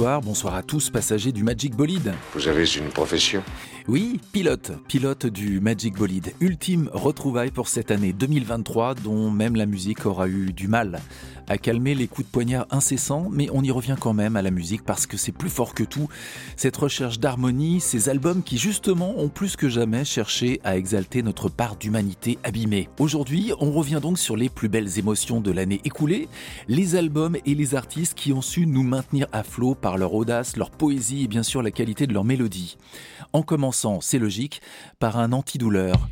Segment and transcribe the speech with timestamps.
[0.00, 2.14] Bonsoir, bonsoir à tous passagers du Magic Bolide.
[2.32, 3.42] Vous avez une profession?
[3.86, 6.32] Oui, pilote, pilote du Magic Bolide.
[6.40, 11.00] Ultime retrouvaille pour cette année 2023 dont même la musique aura eu du mal
[11.50, 14.52] à calmer les coups de poignard incessants, mais on y revient quand même à la
[14.52, 16.08] musique parce que c'est plus fort que tout.
[16.56, 21.48] Cette recherche d'harmonie, ces albums qui justement ont plus que jamais cherché à exalter notre
[21.48, 22.88] part d'humanité abîmée.
[23.00, 26.28] Aujourd'hui, on revient donc sur les plus belles émotions de l'année écoulée,
[26.68, 30.56] les albums et les artistes qui ont su nous maintenir à flot par leur audace,
[30.56, 32.76] leur poésie et bien sûr la qualité de leur mélodie.
[33.32, 34.60] En commençant, c'est logique,
[34.98, 36.08] par un antidouleur.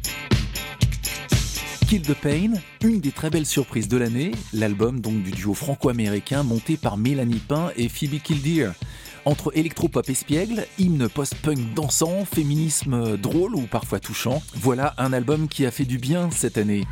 [1.88, 2.52] Kill the Pain,
[2.82, 7.40] une des très belles surprises de l'année, l'album donc du duo franco-américain monté par Mélanie
[7.46, 8.72] Pain et Phoebe Killdeer.
[9.24, 15.66] Entre électropop espiègle, hymne post-punk dansant, féminisme drôle ou parfois touchant, voilà un album qui
[15.66, 16.84] a fait du bien cette année.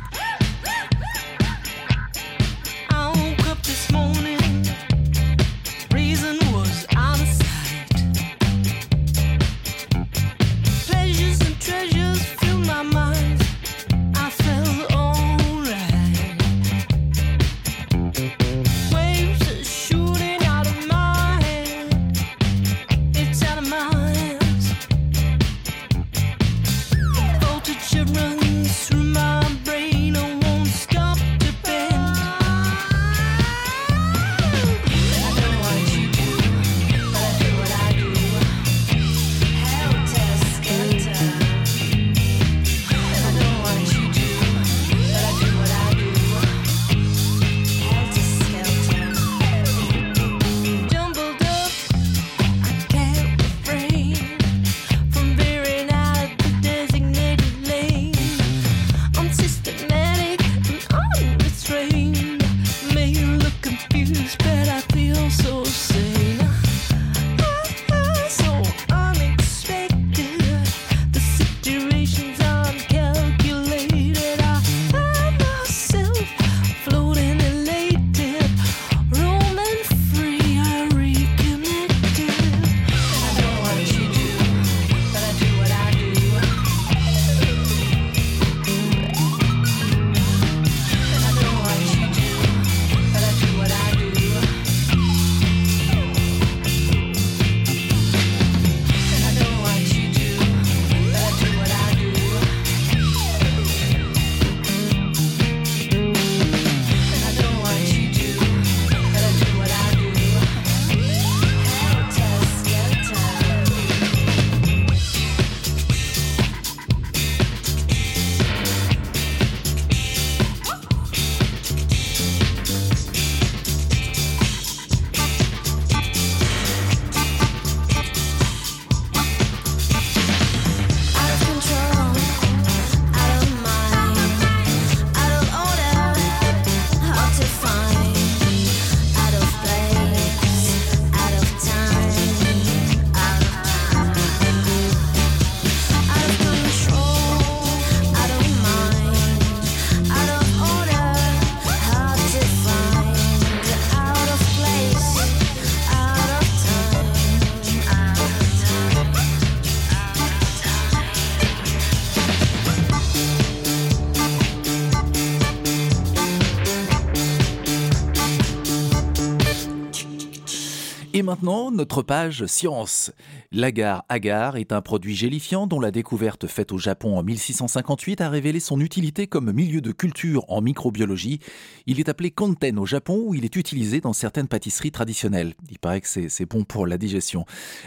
[171.37, 173.11] Maintenant, notre page science.
[173.57, 178.29] L'agar agar est un produit gélifiant dont la découverte faite au Japon en 1658 a
[178.29, 181.39] révélé son utilité comme milieu de culture en microbiologie.
[181.87, 185.55] Il est appelé kanten au Japon où il est utilisé dans certaines pâtisseries traditionnelles.
[185.71, 187.45] Il paraît que c'est bon pour la digestion.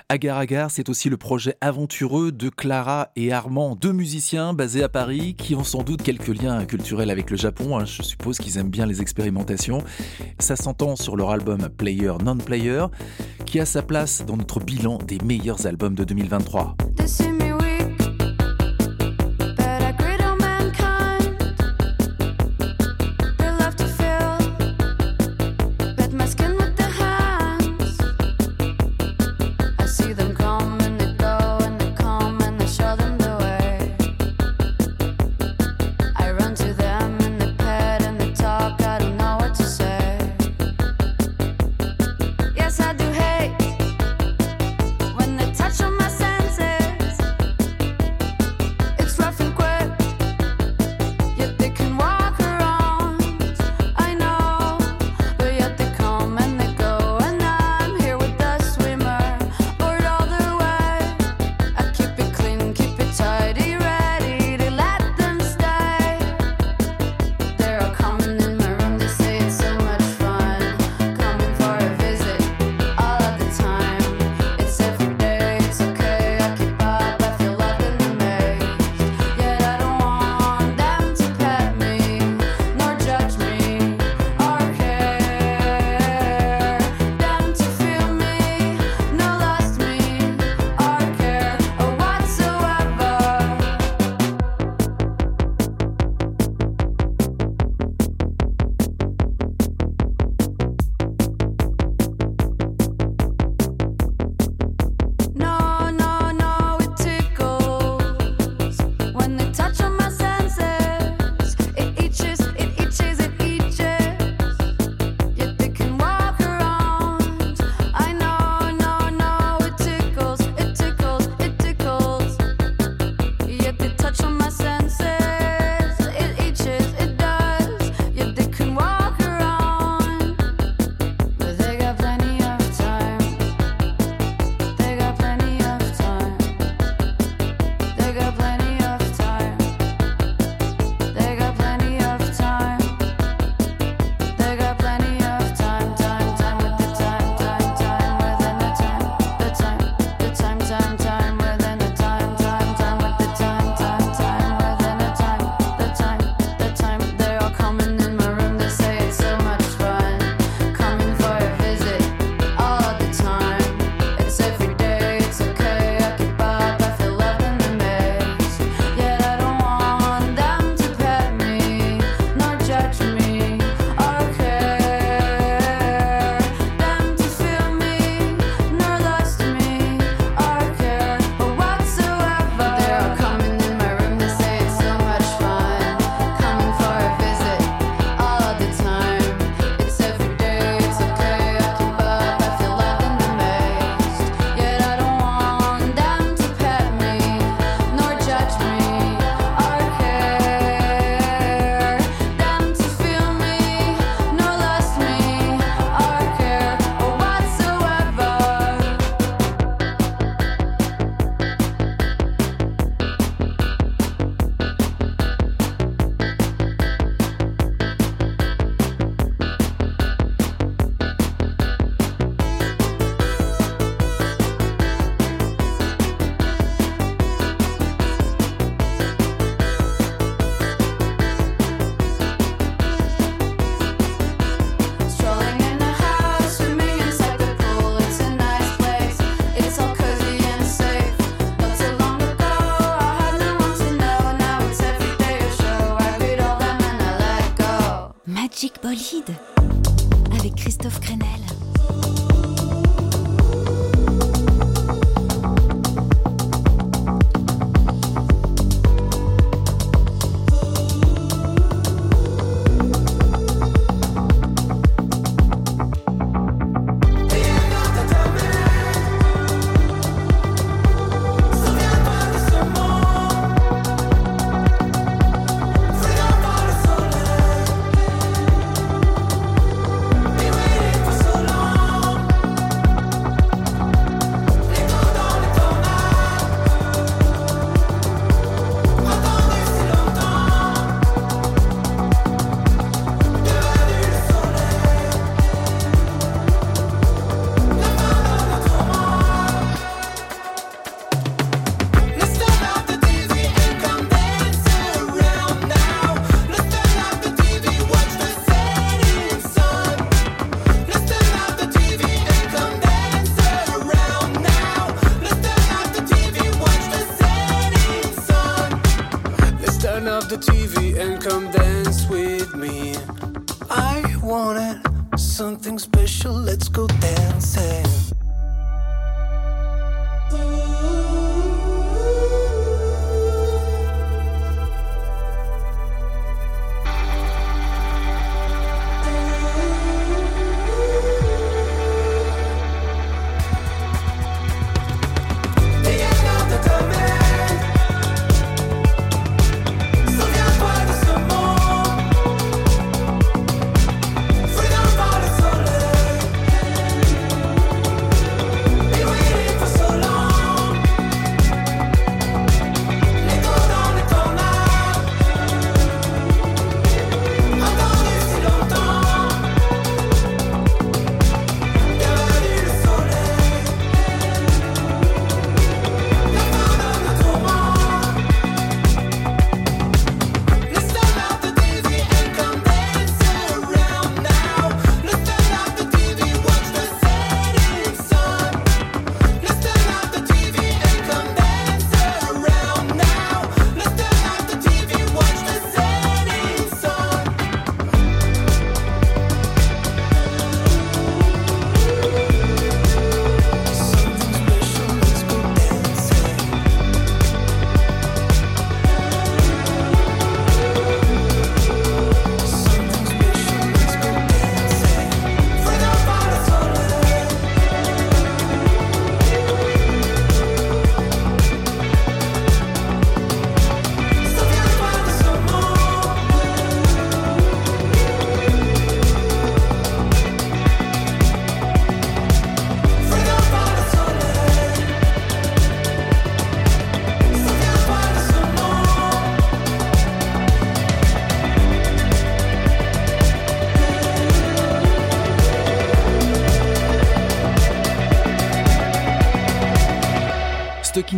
[0.08, 4.88] Agar agar, c'est aussi le projet aventureux de Clara et Armand, deux musiciens basés à
[4.88, 7.78] Paris qui ont sans doute quelques liens culturels avec le Japon.
[7.78, 7.84] Hein.
[7.84, 9.84] Je suppose qu'ils aiment bien les expérimentations.
[10.40, 12.86] Ça s'entend sur leur album Player Non-Player
[13.46, 16.74] qui a sa place dans notre bilan des meilleurs albums de 2023.
[16.94, 17.39] David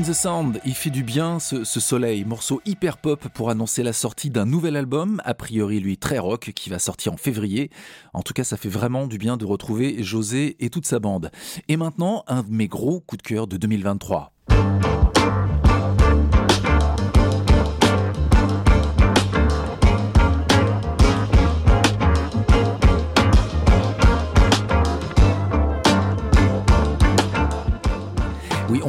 [0.02, 4.30] the Sound, il fait du bien ce, soleil, morceau hyper pop pour annoncer la sortie
[4.30, 7.70] d'un nouvel album, a priori lui très rock, qui va sortir en février.
[8.12, 11.30] En tout cas, ça fait vraiment du bien de retrouver José et toute sa bande.
[11.68, 14.32] Et maintenant, un de mes gros coups de cœur de 2023.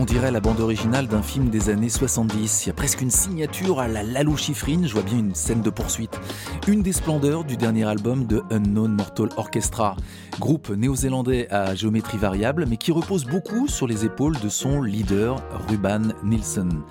[0.03, 2.65] On dirait la bande originale d'un film des années 70.
[2.65, 5.61] Il y a presque une signature à la Lalou Chiffrine, je vois bien une scène
[5.61, 6.19] de poursuite.
[6.67, 9.95] Une des splendeurs du dernier album de Unknown Mortal Orchestra,
[10.41, 15.41] groupe néo-zélandais à géométrie variable, mais qui repose beaucoup sur les épaules de son leader,
[15.69, 16.81] Ruban Nielsen.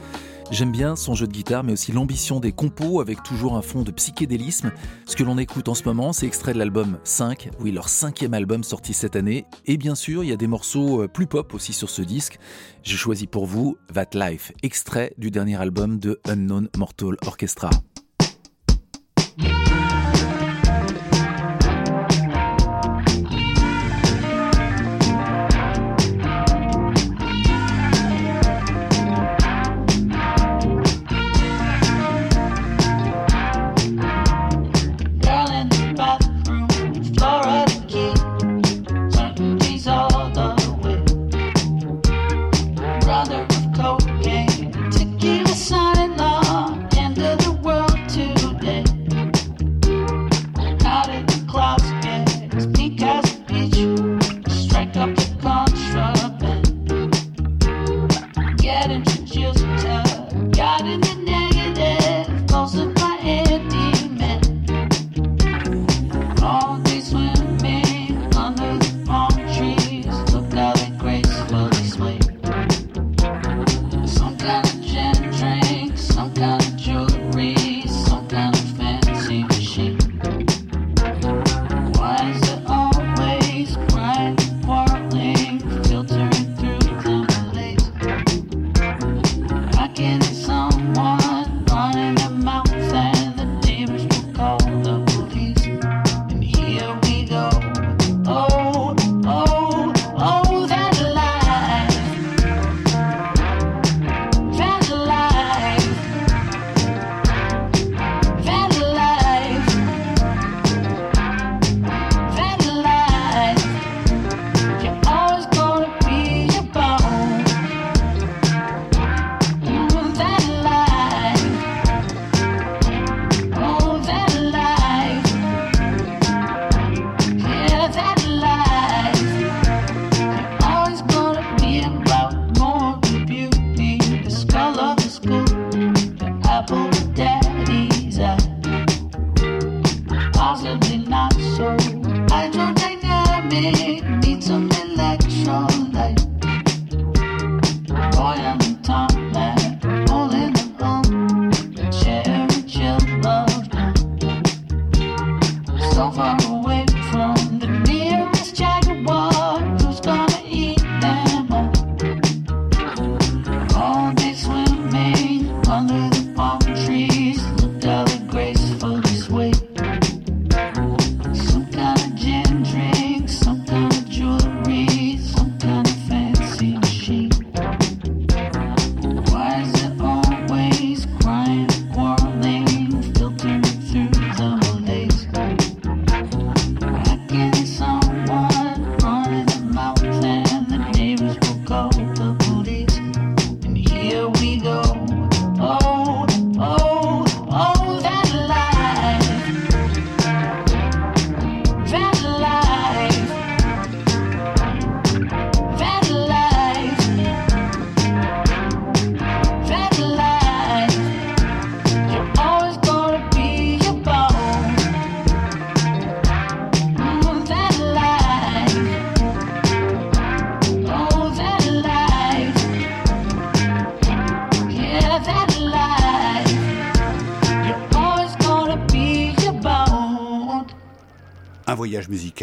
[0.52, 3.84] J'aime bien son jeu de guitare, mais aussi l'ambition des compos avec toujours un fond
[3.84, 4.70] de psychédélisme.
[5.06, 8.34] Ce que l'on écoute en ce moment, c'est extrait de l'album 5, oui, leur cinquième
[8.34, 9.46] album sorti cette année.
[9.64, 12.38] Et bien sûr, il y a des morceaux euh, plus pop aussi sur ce disque.
[12.82, 17.70] J'ai choisi pour vous That Life, extrait du dernier album de Unknown Mortal Orchestra.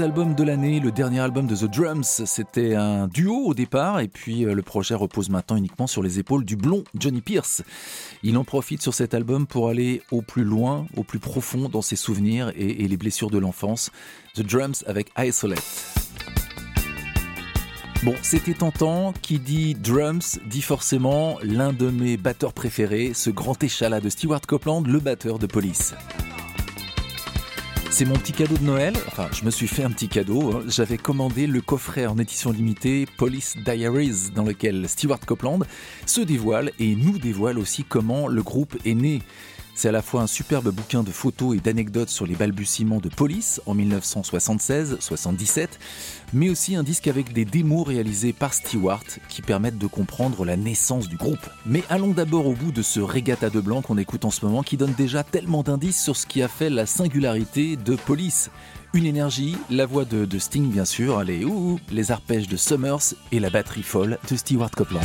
[0.00, 4.08] albums de l'année, le dernier album de The Drums, c'était un duo au départ, et
[4.08, 7.62] puis euh, le projet repose maintenant uniquement sur les épaules du blond Johnny Pierce.
[8.22, 11.82] Il en profite sur cet album pour aller au plus loin, au plus profond dans
[11.82, 13.90] ses souvenirs et, les blessures de l'enfance.
[14.34, 15.62] The Drums avec Isolate.
[18.04, 19.12] Bon, c'était tentant.
[19.22, 24.42] Qui dit drums dit forcément l'un de mes batteurs préférés, ce grand échalas de Stewart
[24.42, 25.94] Copeland, le batteur de police.
[27.96, 28.92] C'est mon petit cadeau de Noël.
[29.06, 30.50] Enfin, je me suis fait un petit cadeau.
[30.52, 30.64] Hein.
[30.66, 35.60] J'avais commandé le coffret en édition limitée Police Diaries, dans lequel Stewart Copeland
[36.04, 39.22] se dévoile et nous dévoile aussi comment le groupe est né.
[39.74, 43.08] C'est à la fois un superbe bouquin de photos et d'anecdotes sur les balbutiements de
[43.08, 45.68] police en 1976-77,
[46.32, 50.56] mais aussi un disque avec des démos réalisées par Stewart qui permettent de comprendre la
[50.56, 51.50] naissance du groupe.
[51.66, 54.62] Mais allons d'abord au bout de ce Regatta de Blanc qu'on écoute en ce moment
[54.62, 58.50] qui donne déjà tellement d'indices sur ce qui a fait la singularité de Police.
[58.94, 61.44] Une énergie, la voix de, Sting bien sûr, les
[61.90, 65.00] les arpèges de Summers et la batterie folle de Stewart Copeland.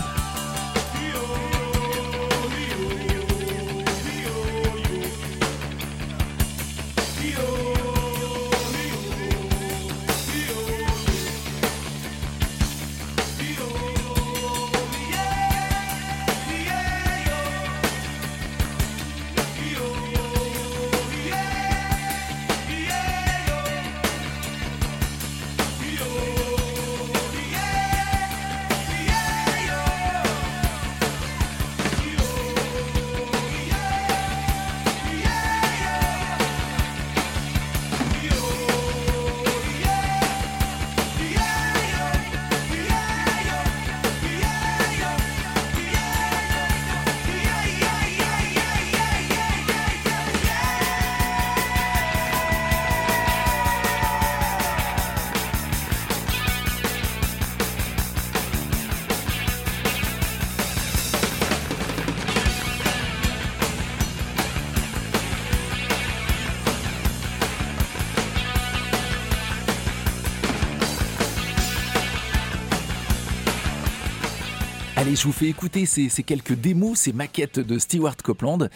[75.19, 78.69] Je vous fais écouter ces, ces quelques démos, ces maquettes de Stewart Copeland,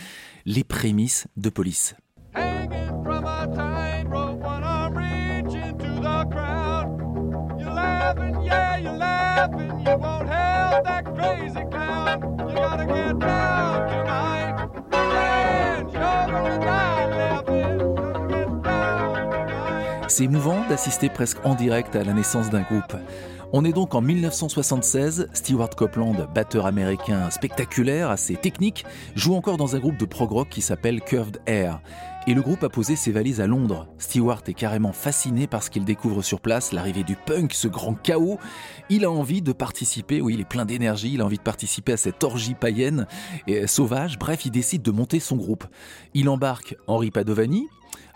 [0.45, 1.95] les prémices de police.
[20.09, 22.97] C'est émouvant d'assister presque en direct à la naissance d'un groupe.
[23.55, 29.75] On est donc en 1976, Stewart Copeland, batteur américain spectaculaire, assez technique, joue encore dans
[29.75, 31.79] un groupe de prog rock qui s'appelle Curved Air.
[32.25, 33.85] Et le groupe a posé ses valises à Londres.
[33.99, 37.93] Stewart est carrément fasciné par ce qu'il découvre sur place, l'arrivée du punk, ce grand
[37.93, 38.39] chaos.
[38.89, 41.93] Il a envie de participer, oui, il est plein d'énergie, il a envie de participer
[41.93, 43.05] à cette orgie païenne
[43.45, 44.17] et sauvage.
[44.17, 45.65] Bref, il décide de monter son groupe.
[46.15, 47.67] Il embarque Henri Padovani,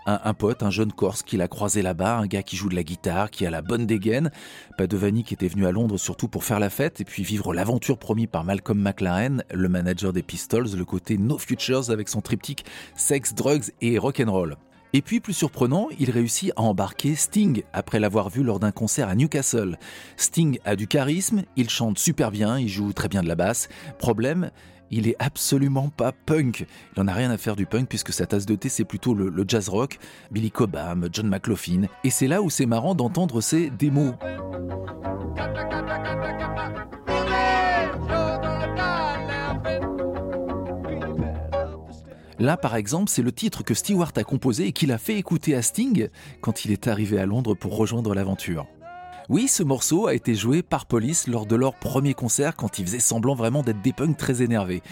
[0.08, 2.82] un, pote, un jeune Corse qu'il a croisé là-bas, un gars qui joue de la
[2.82, 4.30] guitare, qui a la bonne dégaine.
[4.76, 7.98] Padovani qui était venu à Londres surtout pour faire la fête et puis vivre l'aventure
[7.98, 12.64] promise par Malcolm McLaren, le manager des Pistols, le côté No Futures avec son triptyque
[12.94, 14.56] Sex, Drugs et Rock'n'Roll.
[14.94, 19.08] Et puis, plus surprenant, il réussit à embarquer Sting après l'avoir vu lors d'un concert
[19.08, 19.78] à Newcastle.
[20.16, 23.68] Sting a du charisme, il chante super bien, il joue très bien de la basse.
[23.98, 24.50] Problème,
[24.90, 26.66] il est absolument pas punk.
[26.96, 29.14] Il en a rien à faire du punk puisque sa tasse de thé c'est plutôt
[29.14, 29.98] le, jazz rock,
[30.30, 31.86] Billy Cobham, John McLaughlin.
[32.04, 34.14] Et c'est là où c'est marrant d'entendre ces démos.
[42.40, 45.56] Là, par exemple, c'est le titre que Stewart a composé et qu'il a fait écouter
[45.56, 46.08] à Sting
[46.40, 48.68] quand il est arrivé à Londres pour rejoindre l'aventure.
[49.28, 52.86] Oui, ce morceau a été joué par Police lors de leur premier concert quand ils
[52.86, 54.82] faisaient semblant vraiment d'être des punks très énervés.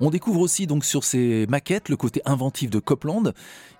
[0.00, 3.32] On découvre aussi donc sur ces maquettes le côté inventif de Copland.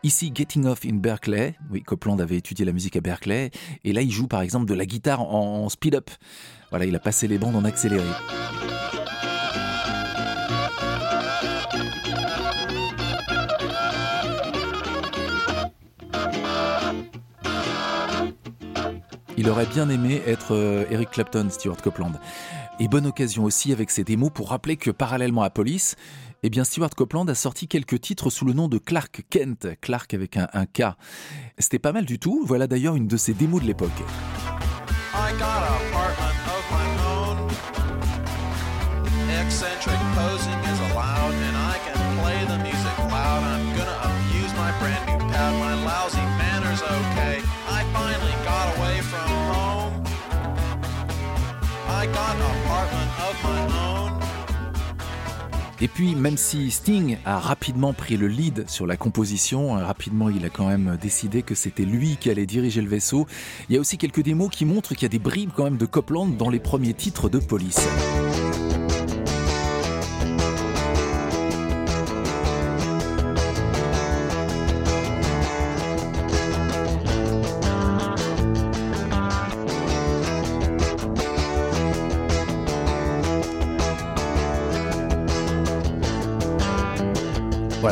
[0.04, 1.56] Ici, Getting Off in Berkeley.
[1.72, 3.50] Oui, Copland avait étudié la musique à Berkeley.
[3.82, 6.10] Et là, il joue par exemple de la guitare en speed-up.
[6.70, 8.04] Voilà, il a passé les bandes en accéléré.
[19.36, 22.12] Il aurait bien aimé être euh, Eric Clapton, Stuart Copeland.
[22.78, 25.96] Et bonne occasion aussi avec ses démos pour rappeler que parallèlement à Police,
[26.42, 30.36] eh Stuart Copeland a sorti quelques titres sous le nom de Clark Kent, Clark avec
[30.36, 30.94] un, K.
[31.58, 33.90] C'était pas mal du tout, voilà d'ailleurs une de ses démos de l'époque.
[55.84, 60.30] Et puis, même si Sting a rapidement pris le lead sur la composition, hein, rapidement
[60.30, 63.26] il a quand même décidé que c'était lui qui allait diriger le vaisseau,
[63.68, 65.76] il y a aussi quelques démos qui montrent qu'il y a des bribes quand même
[65.76, 67.86] de Copland dans les premiers titres de Police.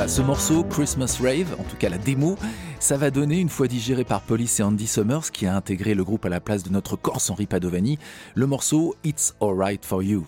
[0.08, 2.36] Ce morceau, Christmas Rave, en tout cas la démo,
[2.80, 6.02] ça va donner, une fois digéré par Police et Andy Summers, qui a intégré le
[6.02, 7.98] groupe à la place de notre Corse Henri Padovani,
[8.34, 10.26] le morceau It's Alright for You.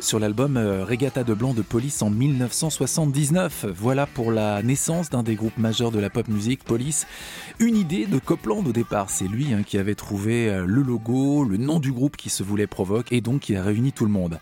[0.00, 3.66] Sur l'album euh, Regatta de Blanc de Police en 1979.
[3.76, 7.06] Voilà pour la naissance d'un des groupes majeurs de la pop musique, Police.
[7.62, 9.08] Une idée de Copland au départ.
[9.08, 12.42] C'est lui hein, qui avait trouvé euh, le logo, le nom du groupe qui se
[12.42, 14.40] voulait provoque et donc qui a réuni tout le monde.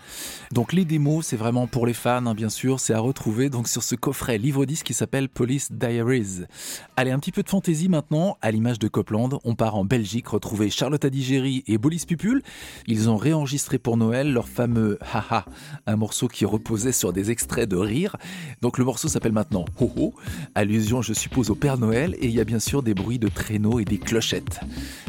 [0.52, 2.80] Donc les démos, c'est vraiment pour les fans, hein, bien sûr.
[2.80, 6.44] C'est à retrouver donc sur ce coffret livre disque qui s'appelle Police Diaries.
[6.96, 8.38] Allez, un petit peu de fantaisie maintenant.
[8.40, 12.40] À l'image de Copland, on part en Belgique retrouver Charlotte Adigéry et Bolis Pupul.
[12.86, 15.44] Ils ont réenregistré pour Noël leur fameux Haha,
[15.86, 18.16] un morceau qui reposait sur des extraits de rire.
[18.62, 20.14] Donc le morceau s'appelle maintenant Ho Ho,
[20.54, 23.28] allusion je suppose au Père Noël, et il y a bien sûr des bruits de
[23.28, 24.60] traîneaux et des clochettes.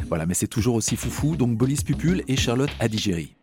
[0.07, 3.35] Voilà, mais c'est toujours aussi foufou, donc Bolis Pupul et Charlotte Adigéry.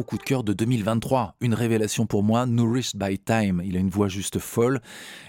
[0.00, 3.60] Coups de cœur de 2023, une révélation pour moi, Nourished by Time.
[3.62, 4.80] Il a une voix juste folle.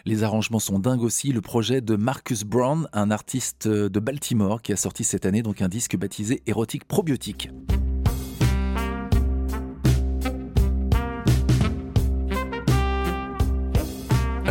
[0.06, 1.34] Les arrangements sont dingues aussi.
[1.34, 5.62] Le projet de Marcus Brown, un artiste de Baltimore qui a sorti cette année donc
[5.62, 7.50] un disque baptisé Érotique Probiotique.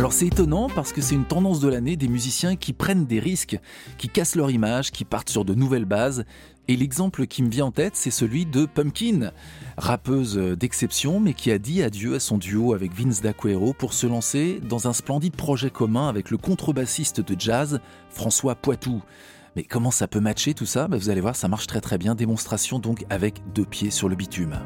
[0.03, 3.21] Alors c'est étonnant parce que c'est une tendance de l'année des musiciens qui prennent des
[3.21, 3.57] risques,
[3.97, 6.25] qui cassent leur image, qui partent sur de nouvelles bases.
[6.69, 9.31] Et l'exemple qui me vient en tête, c'est celui de Pumpkin,
[9.77, 14.07] rappeuse d'exception, mais qui a dit adieu à son duo avec Vince D'Aquero pour se
[14.07, 19.01] lancer dans un splendide projet commun avec le contrebassiste de jazz, François Poitou.
[19.55, 20.87] Mais comment ça peut matcher tout ça?
[20.87, 22.15] Bah, Vous allez voir, ça marche très très bien.
[22.15, 24.57] Démonstration donc avec deux pieds sur le bitume.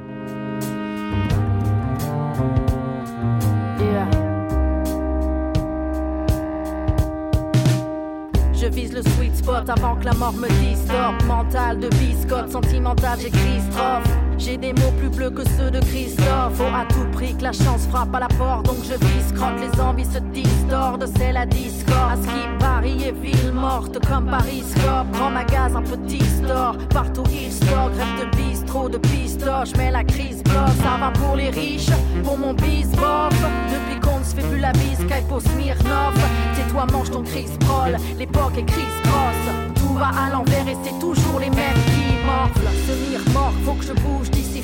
[9.55, 11.21] Avant que la mort me distorbe.
[11.25, 14.07] Mental de biscotte, sentimental, j'écris strophe.
[14.37, 16.53] J'ai des mots plus bleus que ceux de Christophe.
[16.53, 19.59] Faut à tout prix que la chance frappe à la porte, donc je vise crotte.
[19.59, 22.11] Les envies se distordent, c'est la discorde.
[22.11, 25.11] À ce qui Paris est ville morte comme Paris Scope.
[25.13, 27.89] Grand magasin, petit store, partout il store.
[27.91, 30.77] Grève de bistrot, de pistoche, mais la crise bloque.
[30.83, 31.89] Ça va pour les riches,
[32.23, 33.33] pour mon bis bof.
[33.71, 36.15] Depuis qu'on ne se fait plus la bise, Skype au Smirnoff.
[36.55, 39.36] Tais-toi, mange ton Chris Prol, l'époque est Chris Cross.
[39.75, 42.71] Tout va à l'envers et c'est toujours les mêmes qui morflent.
[42.87, 44.61] Ce mort, faut que je bouge d'ici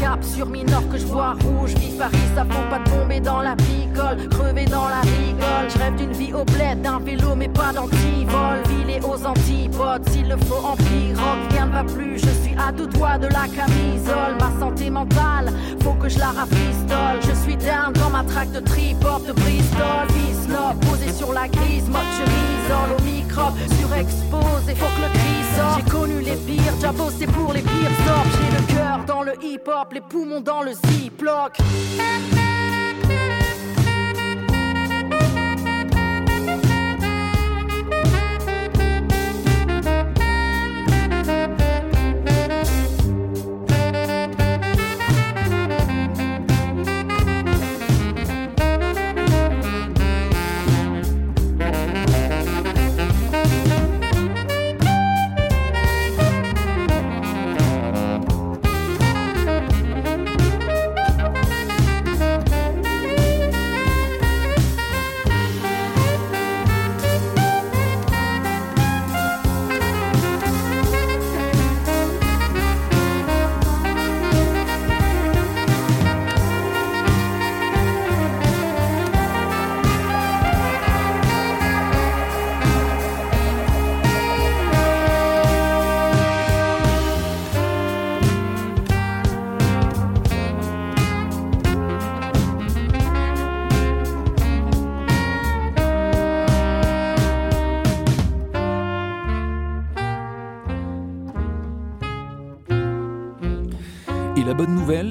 [0.00, 3.54] Cap sur minor que je vois rouge, vif Paris, ça faut pas tomber dans la
[3.54, 5.68] picole, crever dans la rigole.
[5.68, 8.62] Je rêve d'une vie au bled, d'un vélo mais pas d'antivol.
[8.68, 12.18] Ville aux antipodes, s'il le faut en pirogue, rien ne va plus.
[12.18, 14.36] Je suis à deux doigts de la camisole.
[14.40, 17.20] Ma santé mentale, faut que je la rafistole.
[17.20, 20.06] Je suis down dans ma traque de trip-hop de Bristol.
[20.14, 25.41] Visnob, posé sur la grise, mode je m'isole au microbe, surexposé, faut que le cri
[25.76, 28.26] J'ai connu les pires, déjà bossé pour les pires sorts.
[28.32, 31.58] J'ai le cœur dans le hip-hop, les poumons dans le ziploc.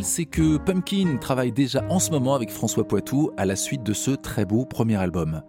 [0.03, 3.93] C'est que Pumpkin travaille déjà en ce moment avec François Poitou à la suite de
[3.93, 5.41] ce très beau premier album.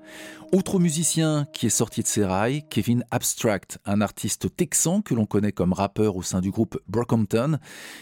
[0.52, 5.24] Autre musicien qui est sorti de ses rails, Kevin Abstract, un artiste texan que l'on
[5.24, 7.58] connaît comme rappeur au sein du groupe Brockhampton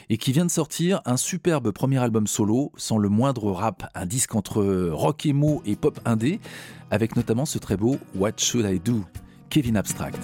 [0.09, 4.07] et qui vient de sortir un superbe premier album solo sans le moindre rap, un
[4.07, 6.41] disque entre rock emo et pop indé
[6.91, 9.05] avec notamment ce très beau What Should I Do
[9.49, 10.19] Kevin Abstract.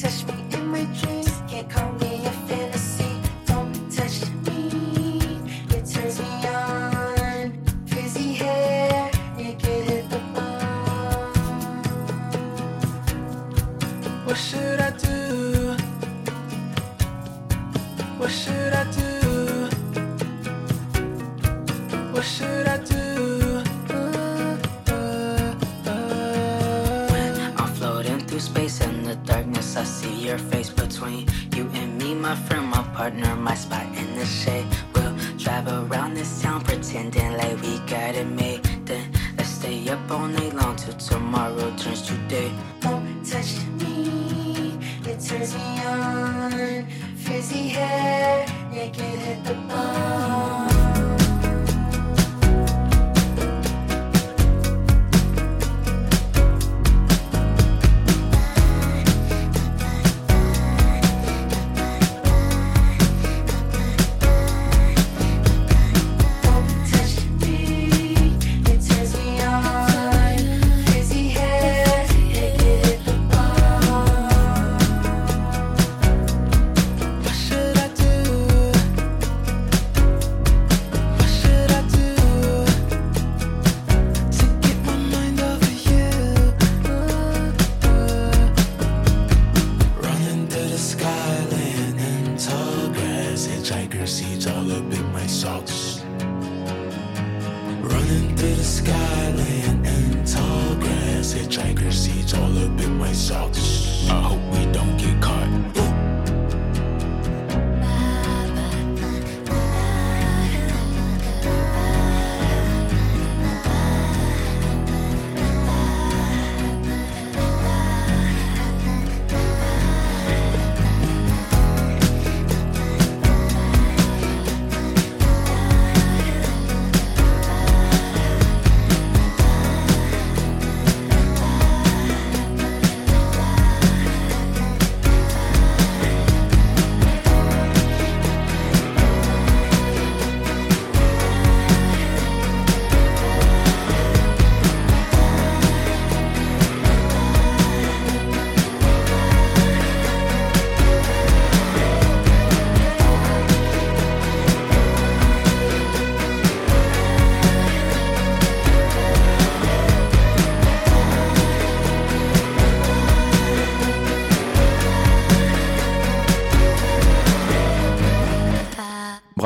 [0.00, 1.42] touch me in my dreams.
[1.48, 3.20] Can't call me a fantasy.
[3.46, 5.40] Don't touch me.
[5.70, 7.52] It turns me on.
[7.90, 11.34] Crazy hair, naked at the bone.
[14.24, 15.76] What should I do?
[18.18, 19.68] What should I do?
[22.12, 22.97] What should I do?
[32.98, 34.66] Partner, my spot in the shade.
[34.92, 38.62] We'll drive around this town pretending like we got it made.
[38.84, 39.06] Then
[39.36, 42.50] let's stay up all night long till tomorrow turns to day.
[42.80, 44.76] Don't touch me,
[45.10, 46.86] it turns me on.
[47.24, 47.97] Frizzy hair,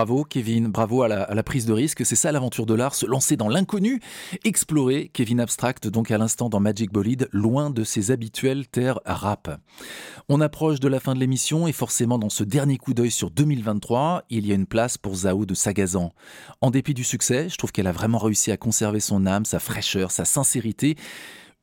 [0.02, 3.36] Bravo Kevin, bravo à la, prise de risque, c'est ça l'aventure de l'art, se lancer
[3.36, 4.00] dans l'inconnu,
[4.42, 9.60] explorer Kevin Abstract donc à l'instant dans Magic Bolide, loin de ses habituelles terres rap.
[10.28, 13.30] On approche de la fin de l'émission et forcément dans ce dernier coup d'œil sur
[13.30, 16.12] 2023, il y a une place pour Zao de Sagazan.
[16.60, 19.60] En dépit du succès, je trouve qu'elle a vraiment réussi à conserver son âme, sa
[19.60, 20.96] fraîcheur, sa sincérité.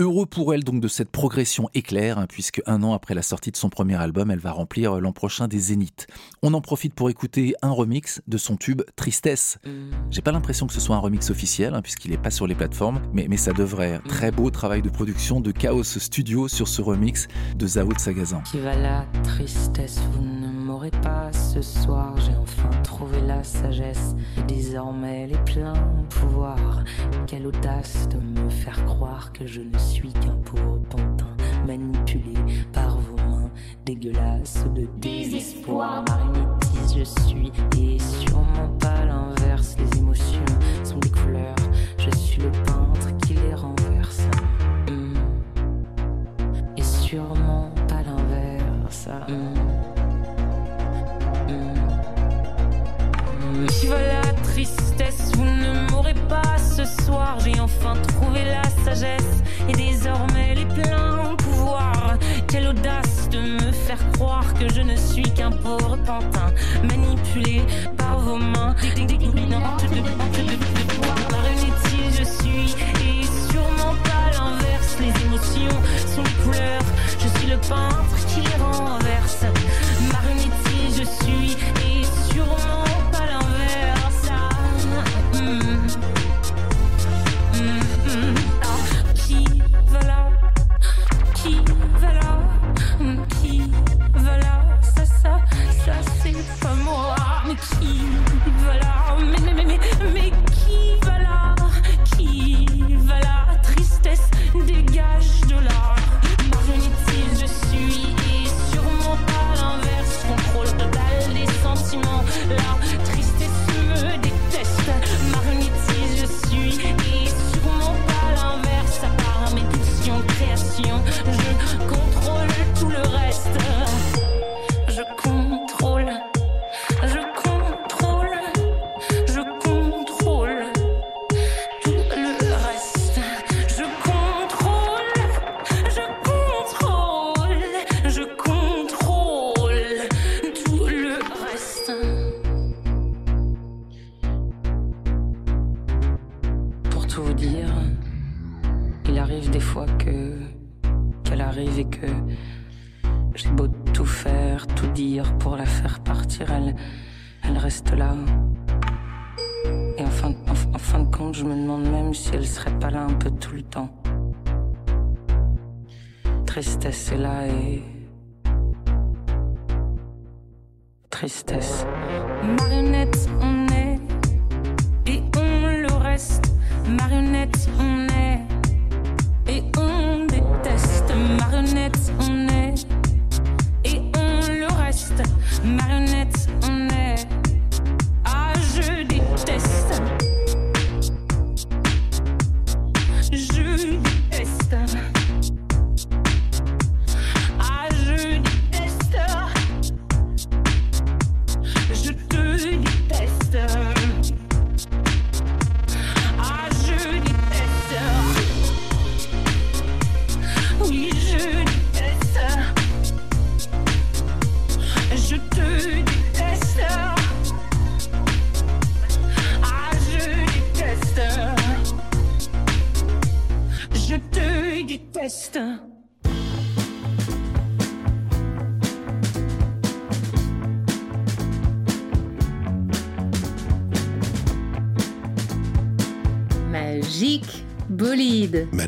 [0.02, 3.52] Heureux pour elle donc de cette progression éclair, hein, puisque un an après la sortie
[3.52, 6.08] de son premier album, elle va remplir euh, l'an prochain des zéniths.
[6.41, 9.58] On en profite pour écouter un remix de son tube Tristesse.
[10.10, 12.56] J'ai pas l'impression que ce soit un remix officiel, hein, puisqu'il est pas sur les
[12.56, 14.00] plateformes, mais, mais ça devrait.
[14.08, 17.28] Très beau travail de production de Chaos Studio sur ce remix
[17.58, 18.41] de Zao de Sagazan.
[18.50, 22.14] Qui va la tristesse, vous ne m'aurez pas ce soir.
[22.18, 24.16] J'ai enfin trouvé la sagesse
[24.48, 25.74] désormais les pleins
[26.10, 26.84] pouvoirs.
[27.26, 32.36] Quelle audace de me faire croire que je ne suis qu'un pauvre pantin manipulé
[32.72, 33.50] par vos mains
[33.84, 36.06] dégueulasses de désespoir.
[36.08, 39.76] Marionnettise, je suis et sûrement pas l'inverse.
[39.80, 40.46] Les émotions
[40.84, 41.56] sont des couleurs,
[41.98, 44.22] je suis le peintre qui les renverse.
[44.88, 45.16] Hmm.
[46.78, 49.08] Et sûrement pas l'inverse.
[49.28, 49.69] Hmm.
[53.68, 57.38] Qui va la tristesse, vous ne m'aurez pas ce soir.
[57.43, 62.18] J'ai enfin trouvé la sagesse et désormais les pleins pouvoirs.
[62.47, 66.51] Quelle audace de me faire croire que je ne suis qu'un pauvre pantin
[66.84, 67.62] manipulé
[67.97, 68.76] par vos mains.
[68.95, 70.70] Dégoûtantes de, de, de,
[72.18, 74.97] je suis et sûrement pas l'inverse.
[74.99, 75.78] Les émotions
[76.16, 76.82] sont couleurs.
[77.20, 79.45] Je suis le peintre qui les renverse.
[80.12, 82.89] Marionnettise, je suis et sûrement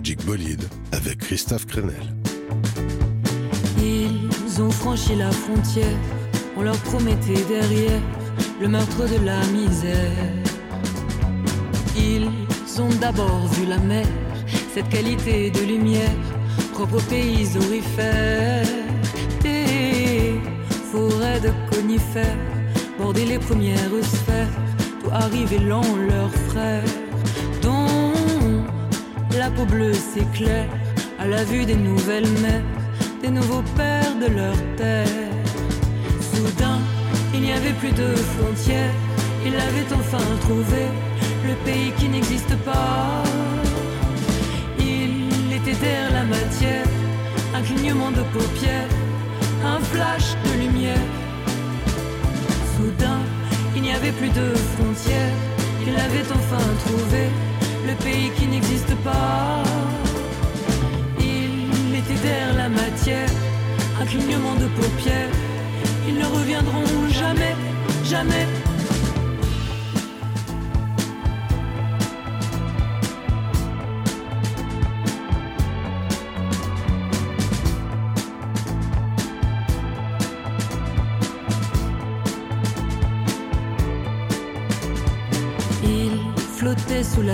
[0.01, 2.01] Magic Bolide avec Christophe Crenel.
[3.77, 5.95] Ils ont franchi la frontière,
[6.57, 8.01] on leur promettait derrière
[8.59, 10.17] le meurtre de la misère.
[11.95, 12.31] Ils
[12.81, 14.07] ont d'abord vu la mer,
[14.73, 16.17] cette qualité de lumière,
[16.73, 18.65] propre aux pays aurifères.
[19.43, 20.33] Des
[20.91, 22.39] forêts de conifères,
[22.97, 24.49] border les premières sphères,
[25.03, 26.89] tout arriver lent leurs frères,
[29.37, 30.67] la peau bleue s'éclaire
[31.19, 32.63] à la vue des nouvelles mers,
[33.21, 35.07] des nouveaux pères de leur terre.
[36.33, 36.79] Soudain,
[37.33, 38.93] il n'y avait plus de frontières,
[39.45, 40.83] il avait enfin trouvé
[41.47, 43.23] le pays qui n'existe pas.
[44.79, 46.85] Il était derrière la matière,
[47.55, 48.89] un clignement de paupières,
[49.63, 51.07] un flash de lumière.
[52.75, 53.19] Soudain,
[53.75, 55.35] il n'y avait plus de frontières,
[55.85, 57.29] il avait enfin trouvé
[57.85, 59.63] le pays qui n'existe pas.
[61.19, 63.29] Il était derrière la matière,
[64.01, 65.29] un clignement de paupières,
[66.07, 67.55] ils ne reviendront jamais,
[68.05, 68.47] jamais.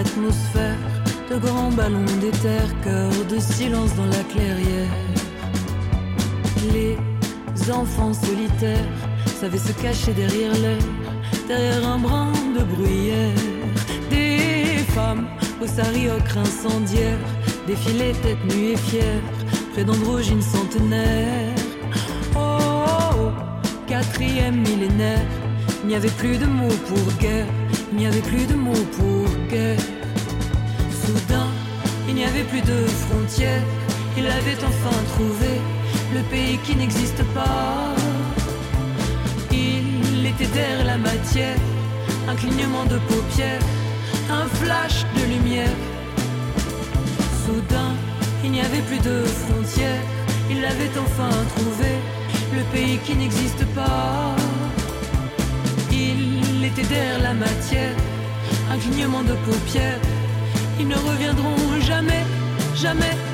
[0.03, 4.93] De grands ballons d'éther, cœur de silence dans la clairière.
[6.71, 8.85] Les enfants solitaires
[9.39, 10.77] savaient se cacher derrière l'air,
[11.47, 13.33] derrière un brin de bruyère.
[14.11, 15.27] Des femmes
[15.61, 17.17] au sari ocre incendiaire
[17.65, 19.21] défilaient tête nue et fière
[19.73, 21.55] près d'androgynes centenaires.
[22.35, 23.31] Oh, oh, oh,
[23.87, 25.25] quatrième millénaire,
[25.83, 27.47] il n'y avait plus de mots pour guerre,
[27.97, 29.25] il n'y avait plus de mots pour.
[31.03, 31.47] Soudain,
[32.07, 33.63] il n'y avait plus de frontières,
[34.15, 35.53] il avait enfin trouvé
[36.13, 37.95] le pays qui n'existe pas.
[39.51, 41.57] Il était derrière la matière,
[42.29, 43.61] un clignement de paupières,
[44.29, 45.75] un flash de lumière.
[47.45, 47.93] Soudain,
[48.43, 50.03] il n'y avait plus de frontières,
[50.51, 51.91] il avait enfin trouvé
[52.53, 54.35] le pays qui n'existe pas.
[56.77, 57.95] Était derrière la matière,
[58.69, 59.99] un clignement de paupières,
[60.79, 62.23] ils ne reviendront jamais,
[62.75, 63.26] jamais.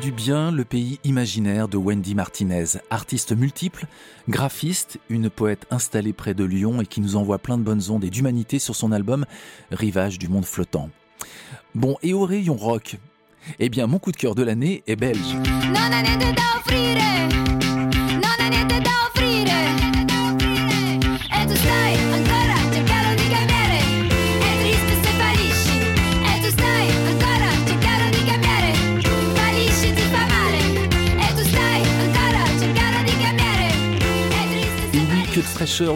[0.00, 3.86] Du bien le pays imaginaire de Wendy Martinez, artiste multiple,
[4.28, 8.04] graphiste, une poète installée près de Lyon et qui nous envoie plein de bonnes ondes
[8.04, 9.26] et d'humanité sur son album
[9.72, 10.90] Rivage du monde flottant.
[11.74, 12.96] Bon, et au rayon rock?
[13.58, 15.36] Eh bien, mon coup de cœur de l'année est belge.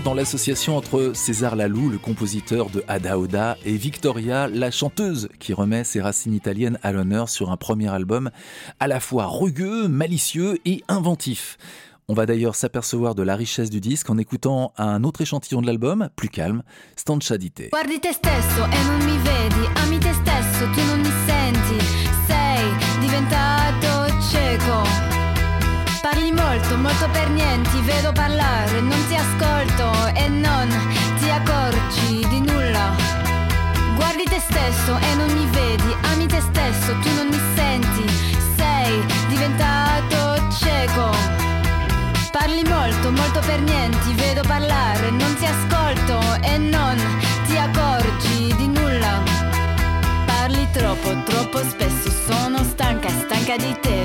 [0.05, 5.55] Dans l'association entre César Laloux, le compositeur de Ada Oda, et Victoria, la chanteuse, qui
[5.55, 8.31] remet ses racines italiennes à l'honneur sur un premier album
[8.81, 11.57] à la fois rugueux, malicieux et inventif.
[12.07, 15.67] On va d'ailleurs s'apercevoir de la richesse du disque en écoutant un autre échantillon de
[15.67, 16.63] l'album, plus calme,
[16.95, 17.71] Stancia di te.
[17.71, 21.42] Guardi te stesso e non mi vedi, ami te stesso, non mi sei
[26.03, 30.69] Parli molto, molto per niente, vedo parlare, non ti ascolto e non
[31.21, 32.91] ti accorgi di nulla.
[33.95, 38.05] Guardi te stesso e non mi vedi, ami te stesso, tu non mi senti,
[38.57, 41.09] sei diventato cieco.
[42.33, 46.97] Parli molto, molto per niente, vedo parlare, non ti ascolto e non
[47.47, 49.23] ti accorgi di nulla.
[50.27, 54.02] Parli troppo, troppo spesso, sono stanca, stanca di te,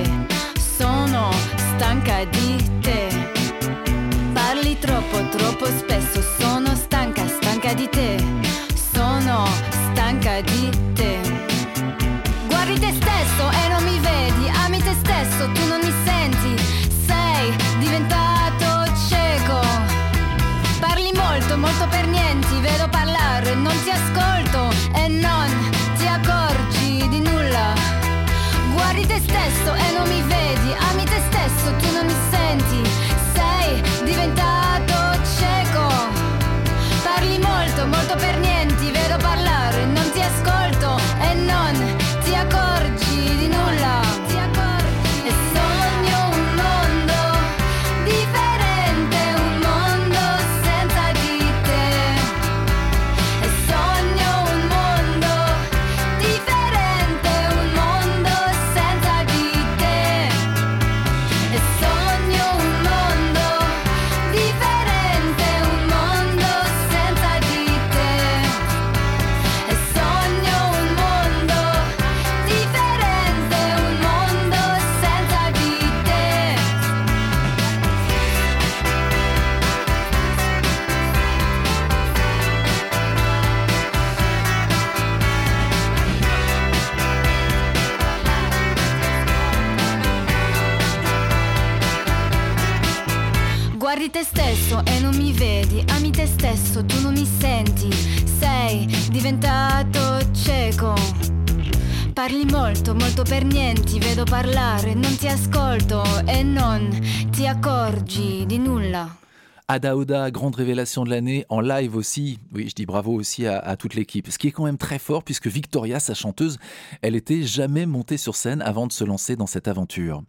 [109.68, 112.40] Ada Oda, grande révélation de l'année, en live aussi.
[112.52, 114.28] Oui, je dis bravo aussi à, à toute l'équipe.
[114.32, 116.58] Ce qui est quand même très fort puisque Victoria, sa chanteuse,
[117.04, 120.24] elle était jamais montée sur scène avant de se lancer dans cette aventure.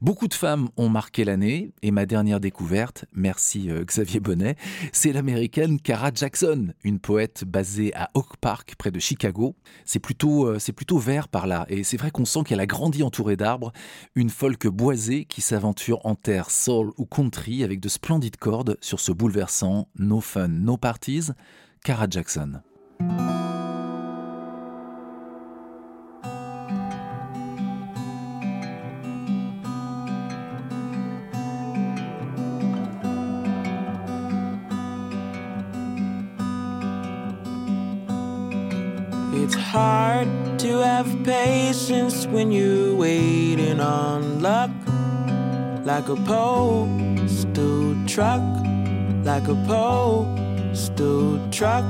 [0.00, 4.56] Beaucoup de femmes ont marqué l'année et ma dernière découverte, merci euh, Xavier Bonnet,
[4.92, 9.56] c'est l'américaine Cara Jackson, une poète basée à Oak Park près de Chicago.
[9.84, 13.02] C'est plutôt, euh, plutôt vert par là et c'est vrai qu'on sent qu'elle a grandi
[13.02, 13.72] entourée d'arbres,
[14.14, 19.00] une folk boisée qui s'aventure en terre soul ou country avec de splendides cordes sur
[19.00, 21.30] ce bouleversant No Fun, No Parties,
[21.84, 22.60] Cara Jackson.
[41.90, 44.70] Patience when you're waiting on luck.
[45.84, 48.42] Like a postal truck,
[49.24, 51.84] like a postal truck.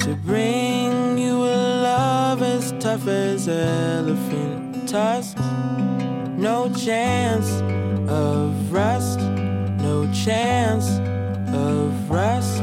[0.00, 5.40] To bring you a love as tough as elephant tusks.
[6.36, 7.48] No chance
[8.10, 10.88] of rust, no chance
[11.54, 12.59] of rust.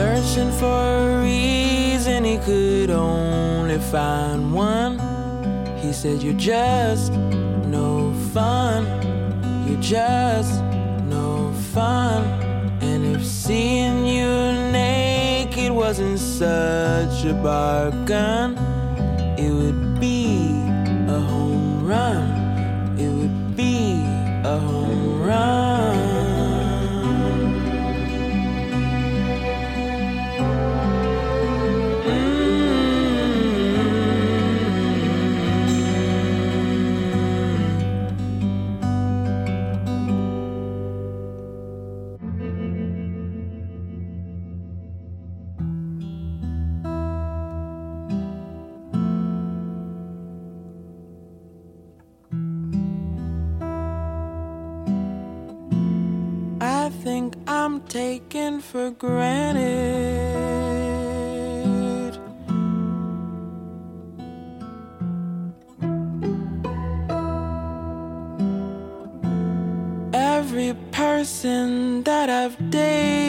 [0.00, 4.94] Searching for a reason, he could only find one.
[5.82, 7.12] He said, You're just
[7.76, 8.80] no fun.
[9.66, 10.62] You're just
[11.16, 12.22] no fun.
[12.80, 14.32] And if seeing you
[14.72, 18.56] naked wasn't such a bargain,
[19.44, 20.48] it would be
[21.16, 22.24] a home run.
[22.98, 24.00] It would be
[24.54, 25.59] a home run.
[71.42, 73.19] lesson that I've dated.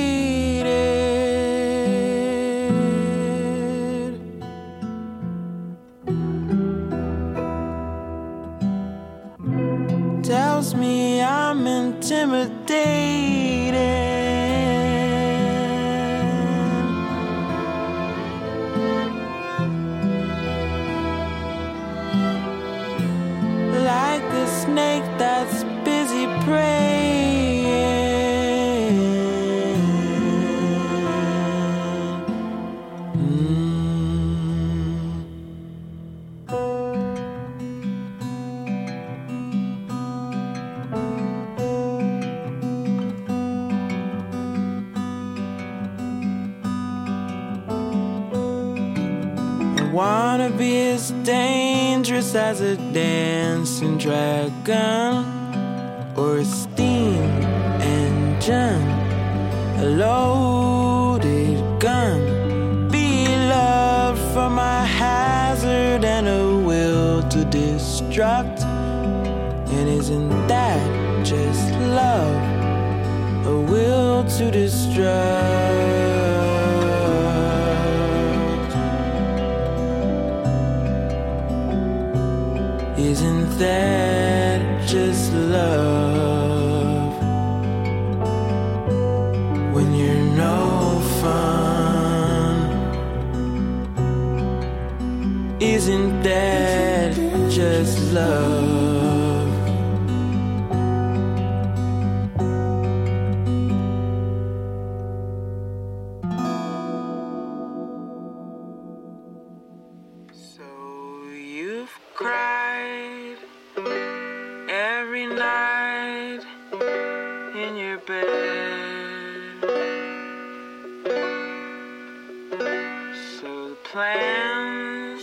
[123.92, 125.22] Plans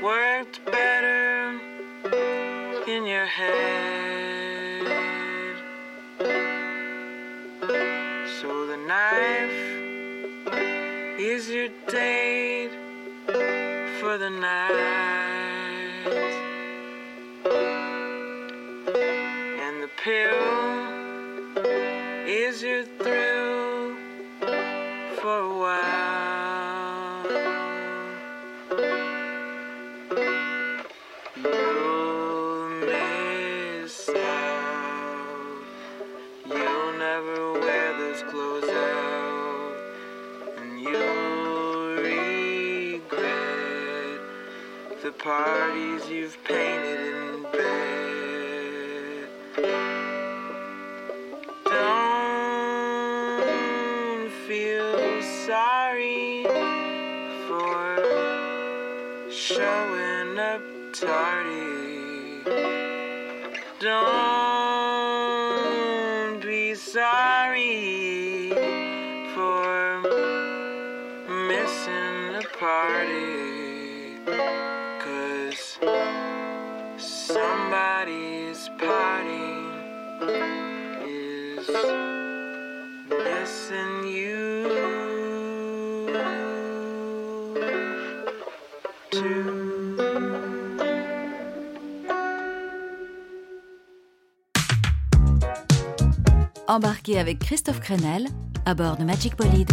[0.00, 1.58] worked better
[2.86, 4.86] in your head.
[8.40, 9.60] So the knife
[11.18, 12.70] is your date
[13.98, 14.70] for the night.
[19.64, 20.40] And the pill
[22.28, 22.84] is your
[45.30, 46.69] parties you've painted
[96.70, 98.28] Embarquez avec Christophe Crenel
[98.64, 99.72] à bord de Magic Bolide.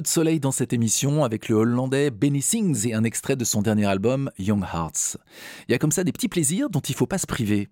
[0.00, 3.62] De soleil dans cette émission avec le Hollandais Benny Sings et un extrait de son
[3.62, 5.18] dernier album Young Hearts.
[5.70, 7.68] Il y a comme ça des petits plaisirs dont il faut pas se priver.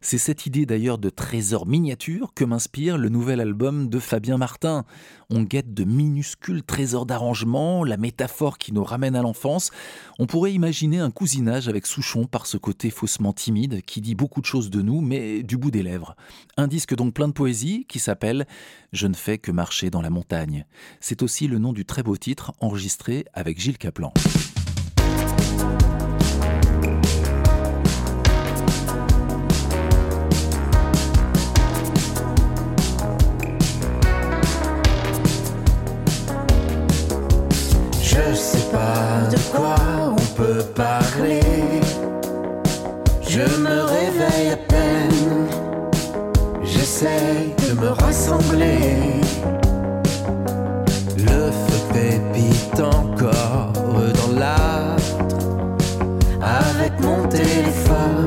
[0.00, 4.86] C'est cette idée d'ailleurs de trésor miniature que m'inspire le nouvel album de Fabien Martin.
[5.28, 9.70] On guette de minuscules trésors d'arrangement, la métaphore qui nous ramène à l'enfance.
[10.18, 14.40] On pourrait imaginer un cousinage avec Souchon par ce côté faussement timide qui dit beaucoup
[14.40, 16.16] de choses de nous mais du bout des lèvres.
[16.56, 18.46] Un disque donc plein de poésie qui s'appelle
[18.94, 20.64] Je ne fais que marcher dans la montagne.
[21.00, 24.14] C'est aussi le nom du très beau titre enregistré avec Gilles Caplan.
[38.72, 39.76] pas de quoi
[40.10, 41.40] on peut parler.
[43.28, 45.46] Je me réveille à peine,
[46.62, 49.20] j'essaye de me rassembler.
[51.18, 53.72] Le feu pépite encore
[54.18, 55.12] dans l'âtre
[56.42, 58.26] avec mon téléphone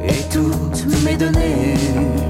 [0.00, 2.21] et toutes mes données.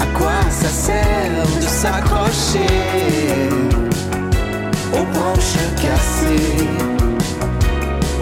[0.00, 2.66] À quoi ça sert de s'accrocher
[4.92, 6.68] aux branches cassées,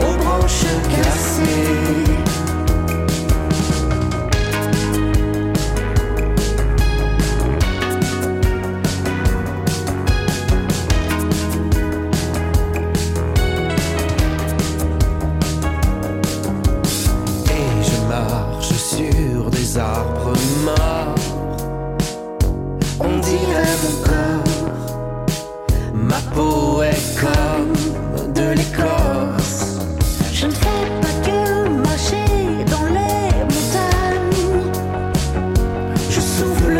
[0.00, 2.35] aux branches cassées?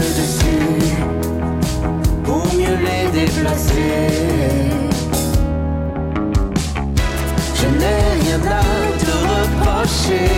[0.00, 0.96] Souffle dessus
[2.24, 3.72] pour mieux les déplacer.
[7.54, 8.62] Je n'ai rien à
[9.04, 10.30] te reprocher,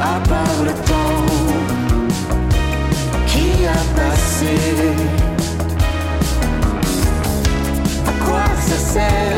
[0.00, 1.26] à part le temps
[3.26, 4.54] qui a passé.
[8.06, 9.37] À quoi ça sert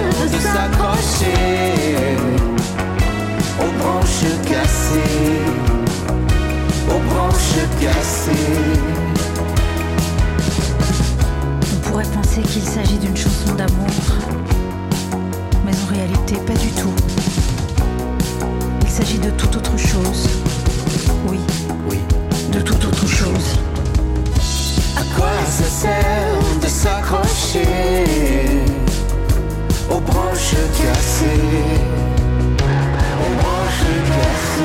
[12.40, 13.86] penser qu'il s'agit d'une chanson d'amour,
[15.64, 16.92] mais en réalité pas du tout.
[18.82, 20.28] Il s'agit de toute autre chose.
[21.28, 21.38] Oui.
[21.88, 21.98] Oui.
[22.52, 23.58] De toute autre chose.
[24.96, 28.04] À quoi ça sert de s'accrocher
[29.90, 31.80] aux branches cassées,
[33.20, 34.60] aux branches cassées?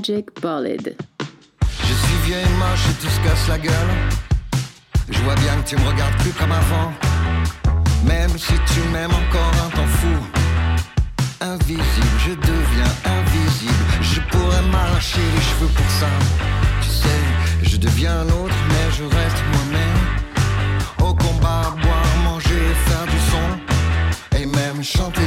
[0.00, 0.26] Magic.
[0.40, 3.92] Je suis vieux et moche et tout se casse la gueule.
[5.10, 6.90] Je vois bien que tu me regardes plus comme avant.
[8.06, 10.16] Même si tu m'aimes encore un temps fou.
[11.42, 13.84] Invisible, je deviens invisible.
[14.00, 16.08] Je pourrais m'arracher les cheveux pour ça.
[16.80, 17.22] Tu sais,
[17.62, 21.08] je deviens un autre, mais je reste moi-même.
[21.10, 24.38] Au combat, boire, manger, faire du son.
[24.38, 25.19] Et même chanter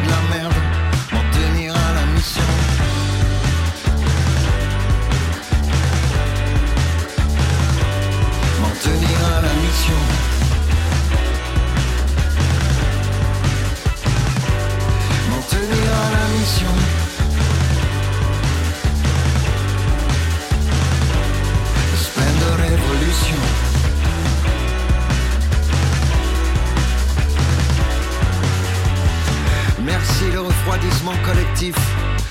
[31.23, 31.75] collectif.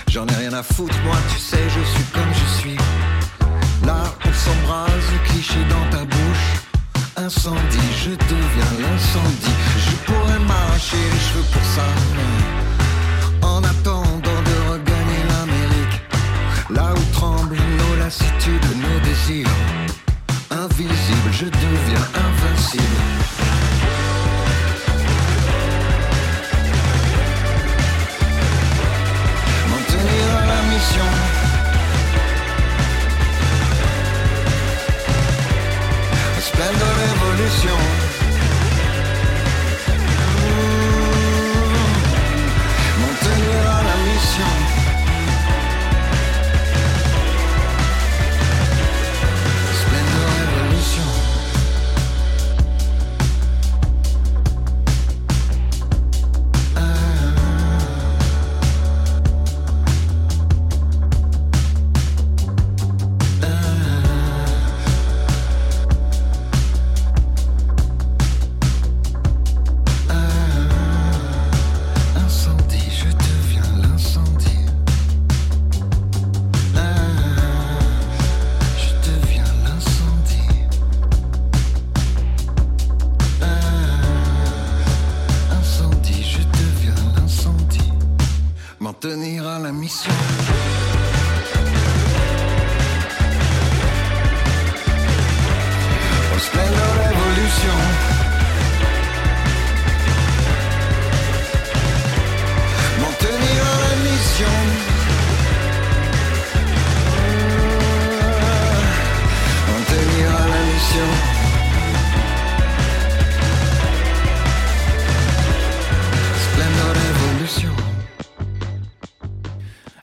[0.09, 2.77] J'en ai rien à foutre, moi, tu sais, je suis comme je suis.
[3.87, 6.49] Là, on s'embrase, cliché dans ta bouche.
[7.17, 9.59] Incendie, je deviens l'incendie.
[9.79, 11.87] Je pourrais m'arracher les cheveux pour ça.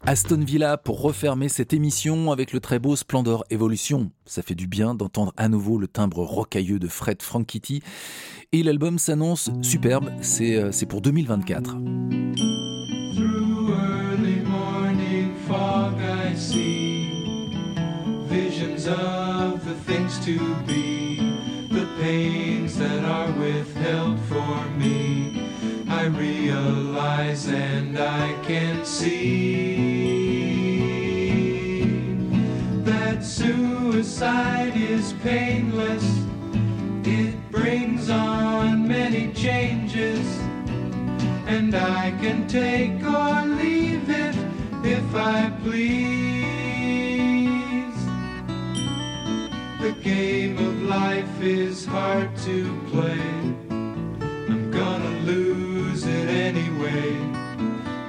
[0.10, 4.10] Aston Villa pour refermer cette émission avec le très beau Splendor Evolution.
[4.26, 7.84] Ça fait du bien d'entendre à nouveau le timbre rocailleux de Fred Franchitti.
[8.52, 11.70] Et l'album s'annonce superbe, c'est euh, pour 2024.
[11.70, 11.84] Through
[13.70, 17.12] early morning fog, I see
[18.28, 21.20] visions of the things to be,
[21.70, 25.44] the pains that are withheld for me.
[25.88, 29.79] I realize and I can see
[34.04, 36.06] suicide is painless.
[37.04, 40.26] It brings on many changes
[41.48, 44.38] and I can take or leave it
[44.86, 46.00] if I please.
[49.82, 53.20] The game of life is hard to play.
[53.70, 57.18] I'm gonna lose it anyway.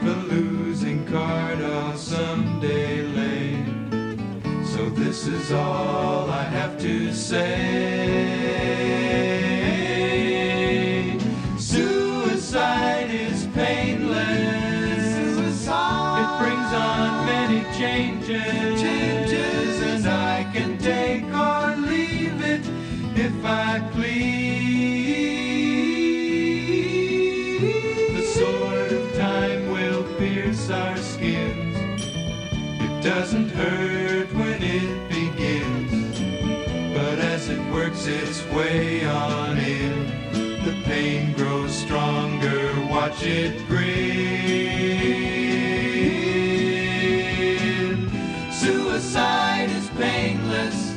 [0.05, 3.10] The losing card I'll someday
[5.11, 8.61] this is all I have to say.
[43.23, 43.81] It grin.
[48.51, 50.90] Suicide is painless.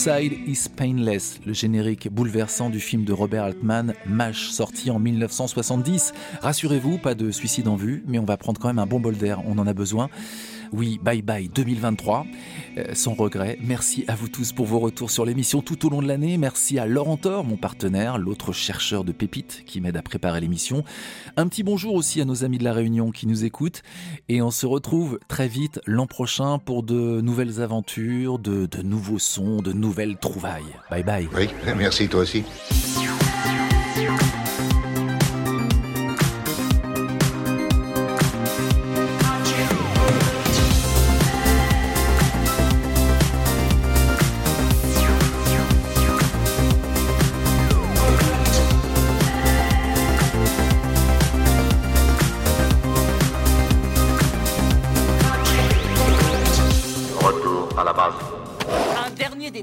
[0.00, 6.14] Suicide is Painless, le générique bouleversant du film de Robert Altman, MASH, sorti en 1970.
[6.40, 9.14] Rassurez-vous, pas de suicide en vue, mais on va prendre quand même un bon bol
[9.14, 10.08] d'air, on en a besoin.
[10.72, 12.26] Oui, bye bye 2023,
[12.78, 13.58] euh, sans regret.
[13.60, 16.38] Merci à vous tous pour vos retours sur l'émission tout au long de l'année.
[16.38, 20.84] Merci à Laurent Thor, mon partenaire, l'autre chercheur de pépites qui m'aide à préparer l'émission.
[21.36, 23.82] Un petit bonjour aussi à nos amis de la Réunion qui nous écoutent.
[24.28, 29.18] Et on se retrouve très vite l'an prochain pour de nouvelles aventures, de, de nouveaux
[29.18, 30.62] sons, de nouvelles trouvailles.
[30.90, 31.28] Bye bye.
[31.36, 32.44] Oui, merci toi aussi.